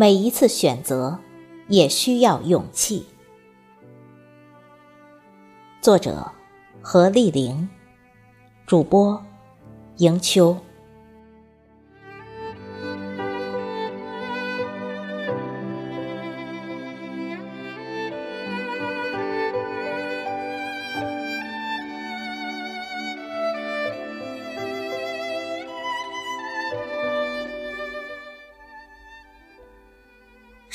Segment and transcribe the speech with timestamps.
[0.00, 1.18] 每一次选择
[1.68, 3.04] 也需要勇气。
[5.82, 6.32] 作者：
[6.80, 7.68] 何丽玲，
[8.64, 9.22] 主播：
[9.98, 10.56] 迎秋。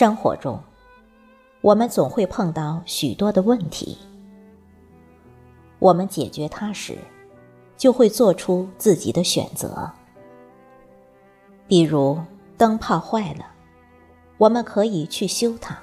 [0.00, 0.58] 生活中，
[1.60, 3.98] 我们总会碰到许多的问题。
[5.78, 6.96] 我们解决它时，
[7.76, 9.92] 就会做出自己的选择。
[11.68, 12.18] 比如
[12.56, 13.44] 灯泡坏了，
[14.38, 15.78] 我们可以去修它，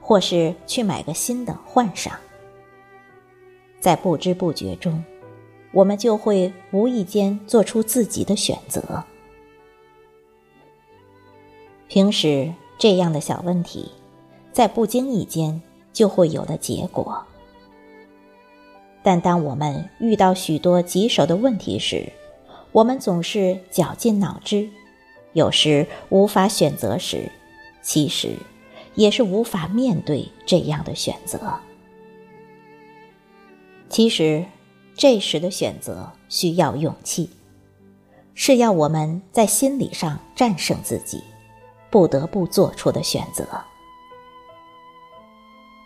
[0.00, 2.16] 或是去买个新的换上。
[3.80, 5.02] 在不知不觉中，
[5.72, 9.02] 我们就会无意间做出自己的选择。
[11.88, 12.54] 平时。
[12.78, 13.90] 这样的小问题，
[14.52, 15.60] 在不经意间
[15.92, 17.22] 就会有了结果。
[19.02, 22.12] 但当我们遇到许多棘手的问题时，
[22.72, 24.68] 我们总是绞尽脑汁，
[25.32, 27.30] 有时无法选择时，
[27.82, 28.36] 其实
[28.94, 31.38] 也是无法面对这样的选择。
[33.88, 34.44] 其实，
[34.94, 37.30] 这时的选择需要勇气，
[38.34, 41.22] 是要我们在心理上战胜自己。
[41.90, 43.46] 不得不做出的选择。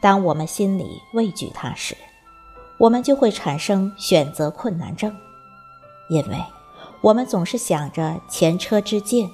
[0.01, 1.97] 当我们心里畏惧它时，
[2.79, 5.15] 我们就会产生选择困难症，
[6.11, 6.37] 因为
[7.01, 9.31] 我们总是想着前车之鉴，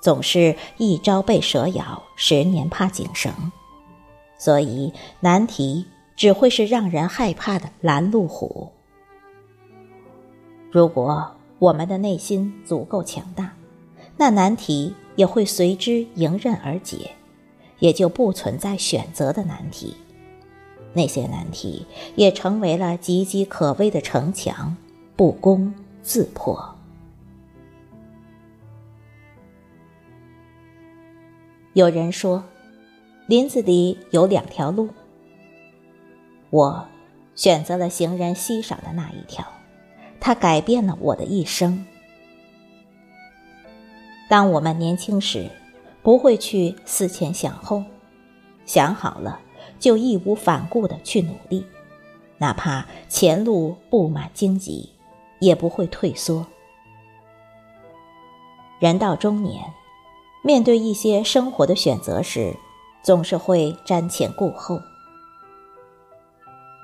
[0.00, 3.32] 总是一朝被蛇咬，十年怕井绳，
[4.38, 5.84] 所以难题
[6.14, 8.70] 只会是让人害怕的拦路虎。
[10.70, 13.52] 如果我们的内心足够强大，
[14.16, 14.94] 那难题。
[15.16, 17.10] 也会随之迎刃而解，
[17.80, 19.96] 也就不存在选择的难题。
[20.92, 21.84] 那些难题
[22.14, 24.76] 也成为了岌岌可危的城墙，
[25.14, 26.74] 不攻自破。
[31.74, 32.42] 有人说，
[33.26, 34.88] 林子里有两条路，
[36.48, 36.88] 我
[37.34, 39.46] 选择了行人稀少的那一条，
[40.18, 41.84] 它改变了我的一生。
[44.28, 45.48] 当我们年轻时，
[46.02, 47.82] 不会去思前想后，
[48.64, 49.40] 想好了
[49.78, 51.64] 就义无反顾的去努力，
[52.38, 54.90] 哪怕前路布满荆棘，
[55.38, 56.46] 也不会退缩。
[58.78, 59.64] 人到中年，
[60.42, 62.56] 面对一些生活的选择时，
[63.02, 64.80] 总是会瞻前顾后。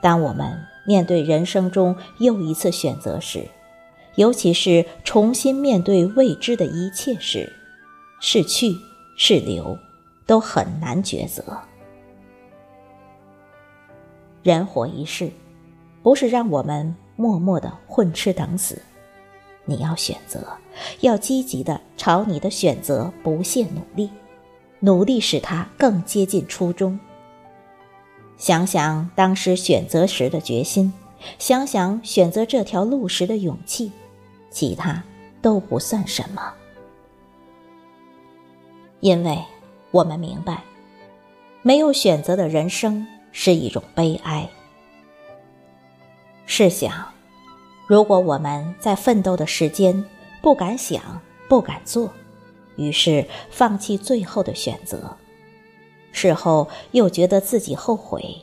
[0.00, 3.48] 当我们面对人生中又一次选择时，
[4.17, 7.50] 尤其是重新面对未知的一切时，
[8.21, 8.77] 是去
[9.17, 9.78] 是留，
[10.27, 11.43] 都很难抉择。
[14.43, 15.31] 人活一世，
[16.03, 18.83] 不是让我们默默的混吃等死，
[19.65, 20.47] 你要选择，
[21.01, 24.11] 要积极的朝你的选择不懈努力，
[24.81, 26.99] 努力使它更接近初衷。
[28.37, 30.93] 想想当时选择时的决心，
[31.39, 33.93] 想想选择这条路时的勇气。
[34.53, 35.03] 其他
[35.41, 36.53] 都不算什么，
[39.01, 39.43] 因为
[39.91, 40.63] 我们明白，
[41.63, 44.49] 没有选择的人生是一种悲哀。
[46.45, 46.93] 试想，
[47.87, 50.05] 如果我们在奋斗的时间
[50.43, 52.11] 不敢想、不敢做，
[52.77, 55.17] 于是放弃最后的选择，
[56.13, 58.37] 事后又觉得自己后悔，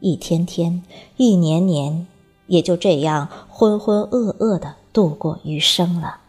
[0.00, 0.82] 一天天、
[1.16, 2.06] 一年年，
[2.46, 4.76] 也就这样浑浑噩噩的。
[4.92, 6.20] 度过余生了。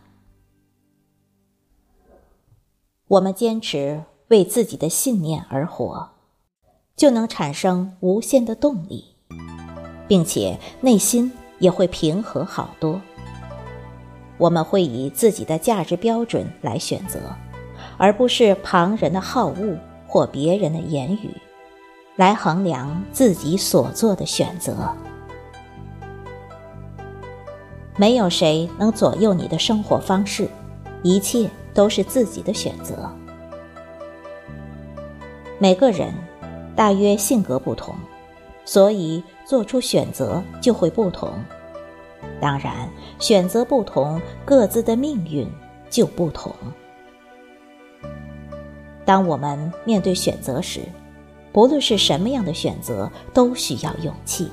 [3.07, 6.11] 我们坚持为自己的信念而活，
[6.95, 9.15] 就能产生无限的动力，
[10.07, 13.01] 并且内心也会平和好多。
[14.37, 17.19] 我们会以自己的价值标准来选择，
[17.97, 21.29] 而不是旁人的好恶或别人的言语
[22.15, 24.95] 来衡量自己所做的选择。
[27.97, 30.47] 没有谁能左右你的生活方式，
[31.03, 33.09] 一切都是自己的选择。
[35.59, 36.13] 每个人
[36.75, 37.93] 大约性格不同，
[38.65, 41.31] 所以做出选择就会不同。
[42.39, 42.89] 当然，
[43.19, 45.47] 选择不同，各自的命运
[45.89, 46.51] 就不同。
[49.05, 50.81] 当我们面对选择时，
[51.51, 54.49] 不论是什么样的选择，都需要勇气。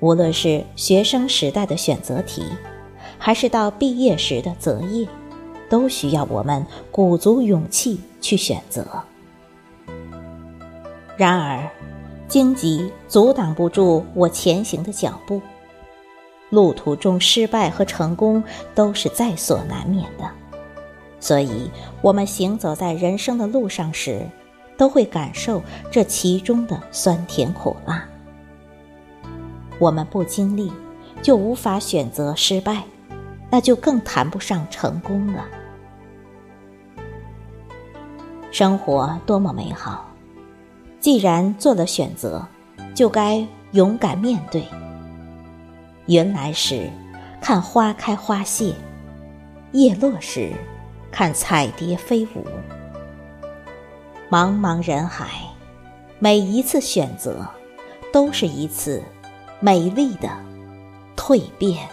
[0.00, 2.44] 无论是学生时代的选择题，
[3.18, 5.06] 还是到毕业时的择业，
[5.70, 8.86] 都需要我们鼓足勇气去选择。
[11.16, 11.66] 然而，
[12.28, 15.40] 荆棘阻挡不住我前行的脚步，
[16.50, 18.44] 路途中失败和成功
[18.74, 20.30] 都是在所难免的。
[21.18, 21.70] 所以，
[22.02, 24.20] 我们行走在人生的路上时，
[24.76, 28.06] 都会感受这其中的酸甜苦辣。
[29.78, 30.72] 我们不经历，
[31.22, 32.82] 就无法选择失败，
[33.50, 35.44] 那就更谈不上成功了。
[38.50, 40.06] 生活多么美好，
[40.98, 42.46] 既然做了选择，
[42.94, 44.64] 就该勇敢面对。
[46.06, 46.88] 云来时，
[47.40, 48.72] 看花开花谢；
[49.72, 50.52] 叶落时，
[51.10, 52.46] 看彩蝶飞舞。
[54.30, 55.28] 茫茫人海，
[56.18, 57.46] 每一次选择，
[58.12, 59.02] 都是一次
[59.60, 60.28] 美丽的
[61.16, 61.88] 蜕变。